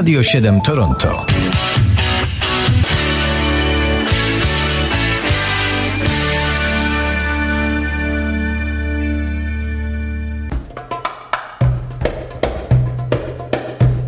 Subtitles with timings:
[0.00, 1.26] Radio 7 Toronto.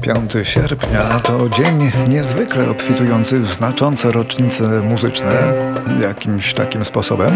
[0.01, 5.53] Piąty sierpnia to dzień niezwykle obfitujący w znaczące rocznice muzyczne,
[6.01, 7.31] jakimś takim sposobem.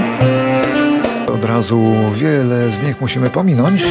[1.35, 3.83] Od razu wiele z nich musimy pominąć,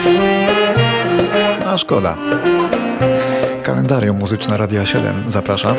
[1.65, 2.17] a szkoda.
[3.65, 5.75] Kalendarium muzyczne Radia 7 zaprasza.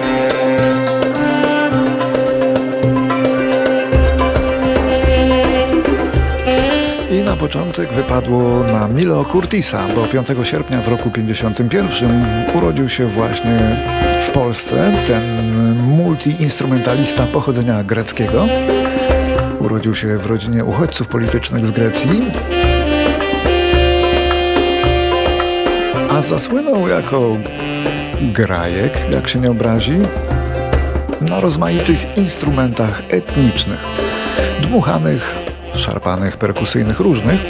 [7.11, 13.07] I na początek wypadło na Milo Curtisa, bo 5 sierpnia w roku 51 urodził się
[13.07, 13.77] właśnie
[14.27, 15.25] w Polsce ten
[15.77, 18.47] multiinstrumentalista pochodzenia greckiego.
[19.59, 22.33] Urodził się w rodzinie uchodźców politycznych z Grecji.
[26.11, 27.37] A zasłynął jako
[28.20, 29.98] grajek, jak się nie obrazi,
[31.20, 33.80] na rozmaitych instrumentach etnicznych,
[34.63, 35.35] dmuchanych,
[35.74, 37.41] szarpanych, perkusyjnych, różnych.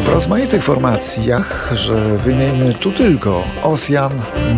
[0.00, 4.12] W rozmaitych formacjach, że wymienimy tu tylko Osjan,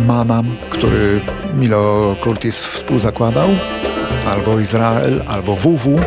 [0.07, 1.21] Manam, który
[1.57, 3.49] Milo Curtis współzakładał,
[4.27, 5.99] albo Izrael, albo WW.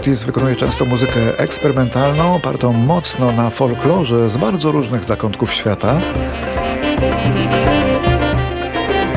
[0.00, 6.00] Curtis wykonuje często muzykę eksperymentalną, opartą mocno na folklorze z bardzo różnych zakątków świata.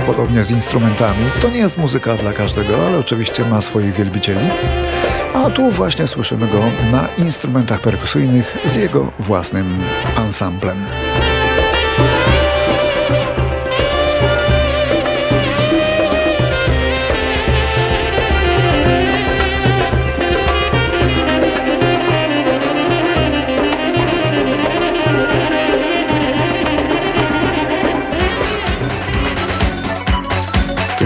[0.06, 1.26] Podobnie z instrumentami.
[1.42, 4.50] To nie jest muzyka dla każdego, ale oczywiście ma swoich wielbicieli.
[5.34, 6.60] A tu właśnie słyszymy go
[6.92, 9.84] na instrumentach perkusyjnych z jego własnym
[10.16, 10.86] ansamblem.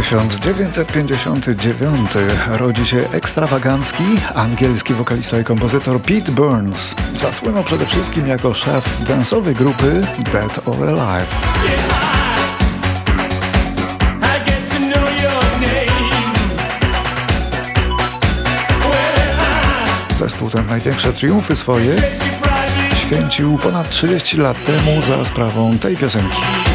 [0.07, 2.09] 1959
[2.47, 4.03] rodzi się ekstrawagancki
[4.35, 6.95] angielski wokalista i kompozytor Pete Burns.
[7.15, 10.01] Zasłynął przede wszystkim jako szef dansowej grupy
[10.31, 11.35] Dead or Alive.
[20.17, 21.93] Zespół ten największe triumfy swoje
[22.95, 26.66] święcił ponad 30 lat temu za sprawą tej piosenki.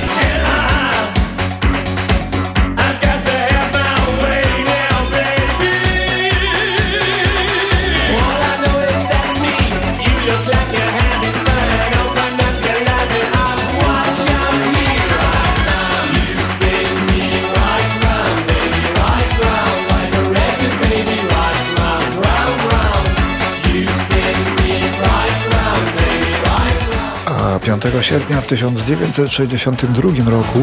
[27.80, 30.58] 5 sierpnia w 1962 roku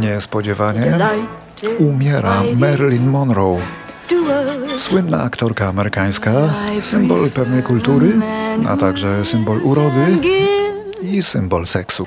[0.00, 0.98] niespodziewanie
[1.78, 3.58] umiera Marilyn Monroe.
[4.76, 6.32] Słynna aktorka amerykańska,
[6.80, 8.12] symbol pewnej kultury,
[8.68, 10.18] a także symbol urody
[11.02, 12.06] i symbol seksu.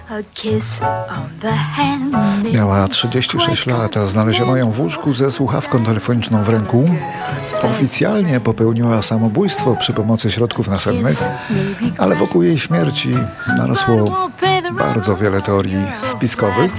[2.54, 6.90] Miała 36 lat, a znaleziono ją w łóżku ze słuchawką telefoniczną w ręku.
[7.64, 11.18] Oficjalnie popełniła samobójstwo przy pomocy środków nasennych,
[11.98, 13.18] ale wokół jej śmierci
[13.58, 14.30] narosło
[14.80, 16.72] bardzo wiele teorii spiskowych.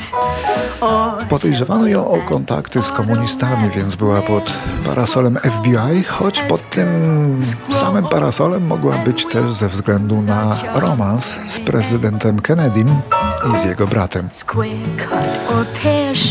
[1.29, 4.53] Podejrzewano ją o kontakty z komunistami, więc była pod
[4.85, 6.87] parasolem FBI, choć pod tym
[7.71, 12.89] samym parasolem mogła być też ze względu na romans z prezydentem Kennedym
[13.55, 14.29] i z jego bratem.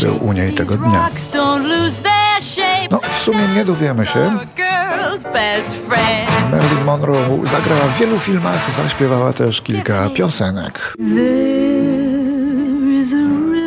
[0.02, 1.08] Był u niej tego dnia.
[2.90, 4.38] No, w sumie nie dowiemy się.
[6.50, 10.94] Marilyn Monroe zagrała w wielu filmach, zaśpiewała też kilka piosenek.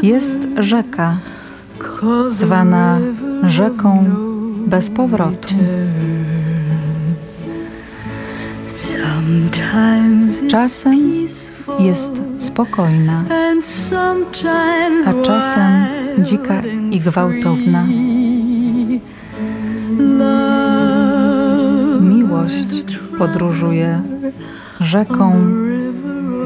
[0.04, 1.18] Jest rzeka,
[2.26, 3.00] zwana
[3.44, 4.06] rzeką
[4.68, 5.54] bez powrotu.
[10.48, 11.28] Czasem
[11.80, 13.24] jest spokojna,
[15.06, 15.72] a czasem
[16.20, 16.62] dzika
[16.92, 17.88] i gwałtowna.
[22.02, 22.84] Miłość
[23.18, 24.02] podróżuje
[24.80, 25.36] rzeką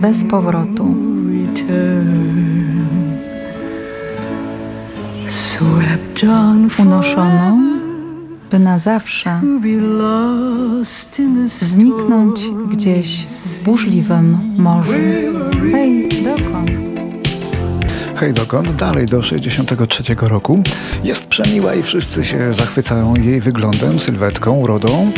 [0.01, 0.95] bez powrotu.
[6.79, 7.79] Unoszoną,
[8.51, 9.41] by na zawsze
[11.61, 12.41] zniknąć
[12.71, 14.91] gdzieś w burzliwym morzu.
[15.71, 16.71] Hej, dokąd?
[18.15, 18.75] Hej dokąd?
[18.75, 20.63] Dalej do 63 roku.
[21.03, 25.11] Jest przemiła i wszyscy się zachwycają jej wyglądem, sylwetką, urodą.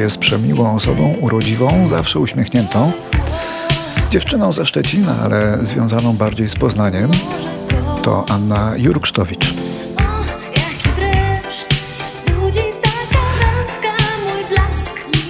[0.00, 2.92] Jest przemiłą osobą, urodziwą, zawsze uśmiechniętą.
[4.10, 7.10] Dziewczyną ze Szczecina, ale związaną bardziej z Poznaniem,
[8.02, 9.54] to Anna Jurksztowicz.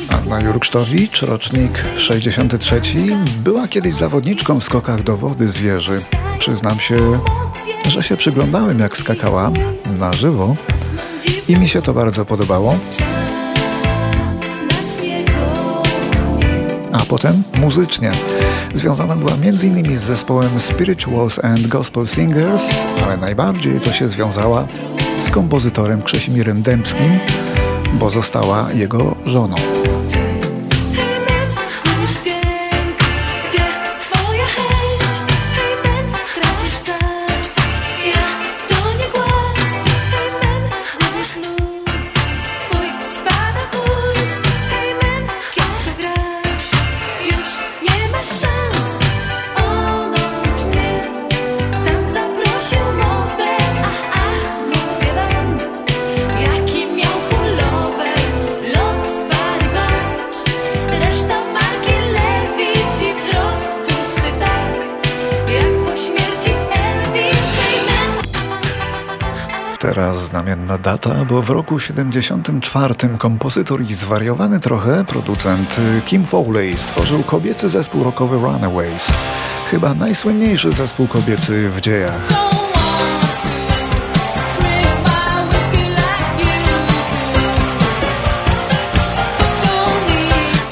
[0.09, 2.81] Anna Jurksztowicz, rocznik 63,
[3.43, 5.97] była kiedyś zawodniczką w skokach do wody z wieży.
[6.39, 7.21] Przyznam się,
[7.89, 9.51] że się przyglądałem jak skakała
[9.99, 10.57] na żywo
[11.49, 12.79] i mi się to bardzo podobało.
[16.93, 18.13] A potem muzycznie.
[18.75, 19.99] Związana była m.in.
[19.99, 22.71] z zespołem Spirituals and Gospel Singers,
[23.05, 24.65] ale najbardziej to się związała
[25.21, 27.19] z kompozytorem Krześmirem Dębskim,
[27.93, 29.57] bo została jego żoną.
[70.41, 75.77] Znamienna data, bo w roku 74 kompozytor i zwariowany trochę producent
[76.07, 79.13] Kim Foley stworzył kobiecy zespół rockowy Runaways.
[79.71, 82.21] Chyba najsłynniejszy zespół kobiecy w dziejach.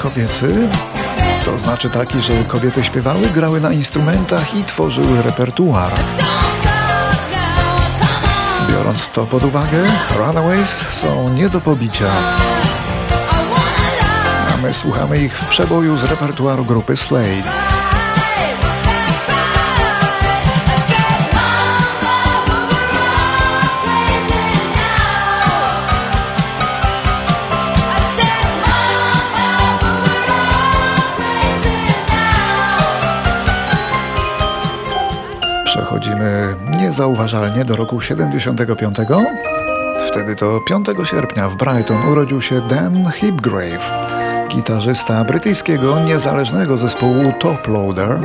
[0.01, 0.69] Kobiecy
[1.45, 5.91] to znaczy taki, że kobiety śpiewały, grały na instrumentach i tworzyły repertuar.
[8.89, 9.85] Biorąc to pod uwagę,
[10.17, 12.05] Runaways są nie do pobicia.
[14.53, 17.68] A my słuchamy ich w przeboju z repertuaru grupy Slade.
[36.99, 38.97] Niezauważalnie do roku 75.
[40.07, 43.91] Wtedy to 5 sierpnia w Brighton urodził się Dan Hipgrave,
[44.49, 48.19] gitarzysta brytyjskiego niezależnego zespołu Top Loader.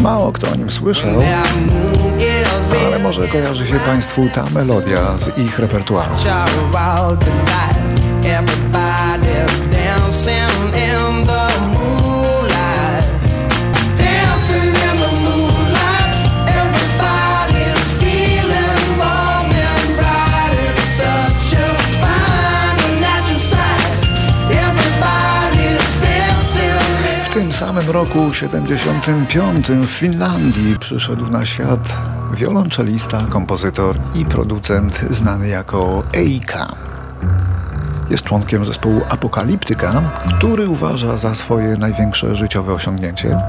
[0.00, 1.20] Mało kto o nim słyszał,
[2.86, 6.14] ale może kojarzy się Państwu ta melodia z ich repertuaru.
[27.58, 31.98] Samym roku 75 w Finlandii przyszedł na świat
[32.34, 36.74] wiolonczelista, kompozytor i producent znany jako Eika.
[38.10, 40.02] Jest członkiem zespołu Apokaliptyka,
[40.36, 43.40] który uważa za swoje największe życiowe osiągnięcie.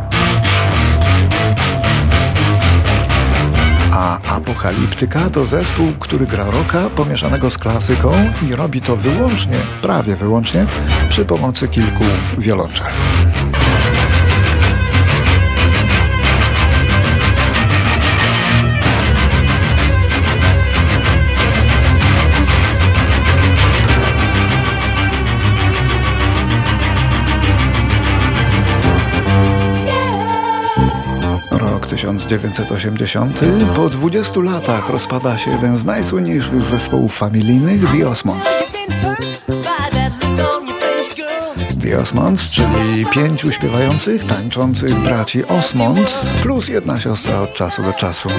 [3.92, 8.12] A Apokaliptyka to zespół, który gra rocka pomieszanego z klasyką
[8.50, 10.66] i robi to wyłącznie, prawie wyłącznie,
[11.10, 12.04] przy pomocy kilku
[12.38, 12.92] wiolonczel.
[32.30, 33.40] 1980.
[33.76, 38.48] Po 20 latach rozpada się jeden z najsłynniejszych zespołów familijnych, The Osmonds.
[41.82, 48.30] The Osmonds, czyli pięciu śpiewających, tańczących braci Osmond, plus jedna siostra od czasu do czasu.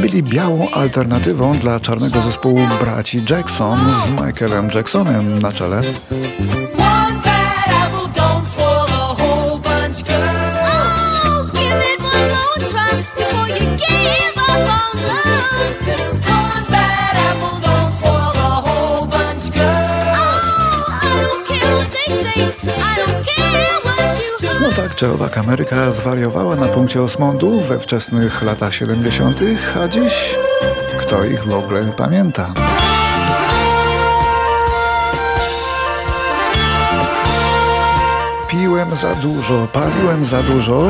[0.00, 5.82] Byli białą alternatywą dla czarnego zespołu braci Jackson z Michaelem Jacksonem na czele.
[24.60, 29.36] No tak czy owak Ameryka zwariowała na punkcie Osmondu we wczesnych latach 70.,
[29.84, 30.34] a dziś
[31.00, 32.69] kto ich w ogóle pamięta?
[38.90, 40.82] Piłem za dużo, paliłem za dużo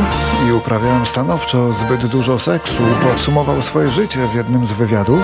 [0.49, 5.23] i uprawiałem stanowczo zbyt dużo seksu, podsumował swoje życie w jednym z wywiadów.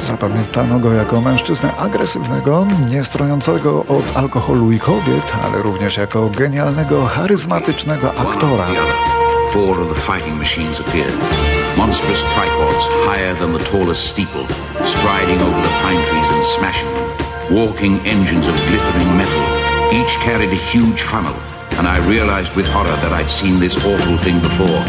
[0.00, 7.06] Zapamiętano go jako mężczyznę agresywnego, nie strojącego od alkoholu i kobiet, ale również jako genialnego,
[7.06, 8.66] charyzmatycznego aktora.
[9.52, 11.20] Four of the fighting machines appeared.
[11.76, 14.46] Monstrous tripods higher than the tallest steeple,
[14.82, 17.58] striding over the pine trees and smashing them.
[17.58, 19.71] Walking engines of glittering metal.
[19.92, 21.34] Each carried a huge funnel,
[21.78, 24.84] and I realized with horror that I'd seen this awful thing before.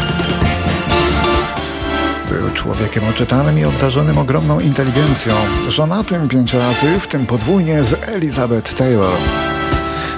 [2.30, 5.34] Był człowiekiem oczytanym i obdarzonym ogromną inteligencją,
[5.68, 9.16] żonatym pięć razy, w tym podwójnie z Elizabeth Taylor.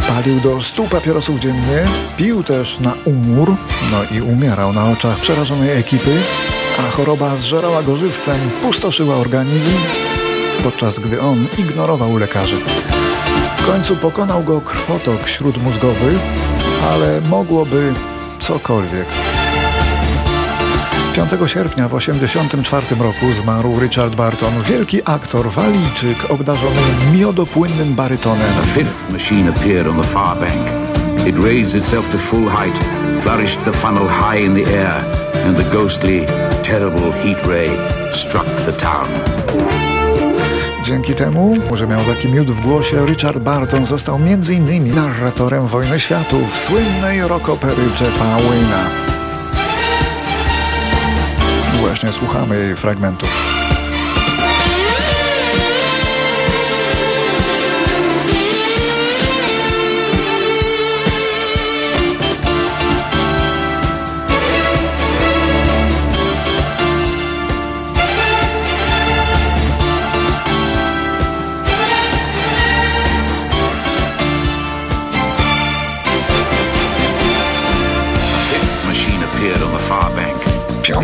[0.08, 1.84] Palił do stu papierosów dziennie,
[2.16, 3.54] pił też na umór,
[3.92, 6.16] no i umierał na oczach przerażonej ekipy,
[6.78, 9.78] a choroba zżerała go żywcem, pustoszyła organizm,
[10.64, 12.56] podczas gdy on ignorował lekarzy.
[13.66, 16.18] W końcu pokonał go krwotok śródmózgowy,
[16.92, 17.94] ale mogłoby
[18.40, 19.06] cokolwiek.
[21.14, 26.80] 5 sierpnia w 1984 roku zmarł Richard Barton, wielki aktor, walijczyk obdarzony
[27.14, 28.52] miodopłynnym barytonem.
[28.62, 30.66] A fifth machine appeared on the far bank.
[31.26, 32.78] It raised itself to full height,
[33.20, 35.04] flourished the funnel high in the air,
[35.46, 36.26] and the ghostly,
[36.62, 37.70] terrible heat ray
[38.12, 39.75] struck the town.
[40.86, 44.94] Dzięki temu, że miał taki miód w głosie, Richard Barton został m.in.
[44.94, 49.06] narratorem Wojny Światów, słynnej rockopery Jeffa Wayna
[51.80, 53.75] właśnie słuchamy fragmentów.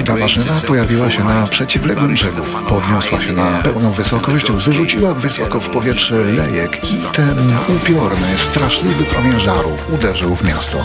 [0.05, 2.43] Piąta maszyna pojawiła się na przeciwległym brzegu.
[2.69, 9.41] Podniosła się na pełną wysokość, wyrzuciła wysoko w powietrze lejek i ten upiorny, straszliwy promień
[9.41, 10.85] żaru uderzył w miasto.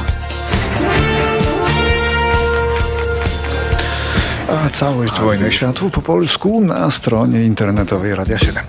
[4.66, 8.64] A całość Wojny Światów po polsku na stronie internetowej Radia 7.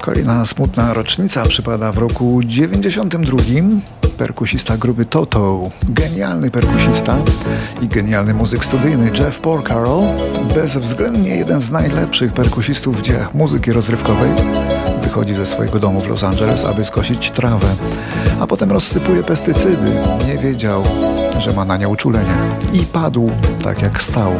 [0.00, 3.38] Kolejna smutna rocznica przypada w roku 92
[4.16, 7.16] perkusista grupy Toto, genialny perkusista
[7.82, 10.02] i genialny muzyk studyjny Jeff Porcaro,
[10.54, 14.30] bezwzględnie jeden z najlepszych perkusistów w dziejach muzyki rozrywkowej,
[15.02, 17.66] wychodzi ze swojego domu w Los Angeles, aby skosić trawę,
[18.40, 19.92] a potem rozsypuje pestycydy.
[20.26, 20.82] Nie wiedział,
[21.38, 22.36] że ma na nie uczulenie
[22.72, 23.30] i padł
[23.62, 24.32] tak jak stał.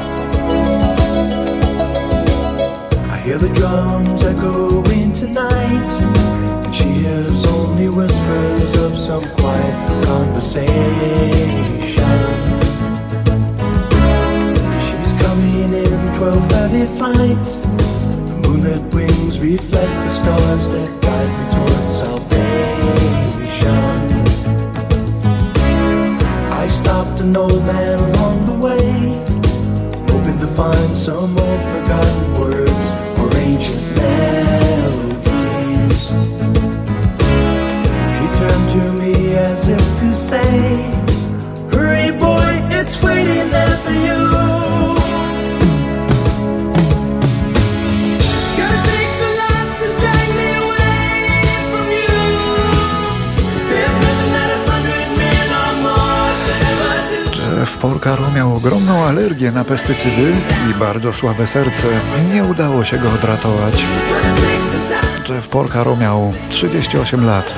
[3.26, 5.92] Hear the drums echoing tonight.
[6.72, 8.25] She hears only whispers
[10.36, 10.85] the same.
[58.06, 60.32] Porcaro miał ogromną alergię na pestycydy
[60.70, 61.86] i bardzo słabe serce.
[62.32, 63.86] Nie udało się go odratować.
[65.28, 67.54] Jeff Porcaro miał 38 lat.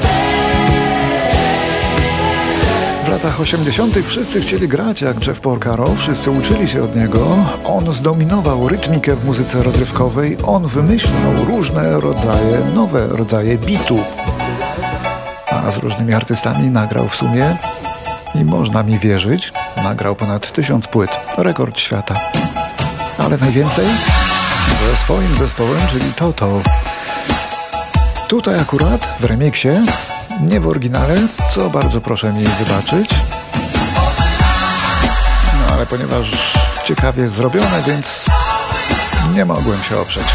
[3.05, 3.95] W latach 80.
[4.07, 7.37] wszyscy chcieli grać jak Jeff Porcaro, wszyscy uczyli się od niego.
[7.64, 13.99] On zdominował rytmikę w muzyce rozrywkowej, on wymyślał różne rodzaje, nowe rodzaje bitu.
[15.50, 17.57] A z różnymi artystami nagrał w sumie,
[18.35, 22.15] i można mi wierzyć, nagrał ponad tysiąc płyt, rekord świata.
[23.19, 23.87] Ale najwięcej
[24.87, 26.61] ze swoim zespołem, czyli Toto.
[28.29, 29.69] Tutaj akurat w remiksie
[30.41, 31.15] nie w oryginale,
[31.55, 33.11] co bardzo proszę mi wybaczyć.
[35.61, 36.55] No ale ponieważ
[36.85, 38.25] ciekawie zrobione, więc
[39.35, 40.27] nie mogłem się oprzeć.